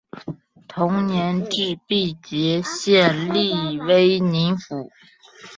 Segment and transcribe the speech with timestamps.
[0.67, 4.89] 同年置毕节县隶威宁府。